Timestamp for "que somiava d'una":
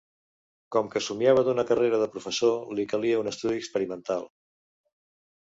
0.95-1.65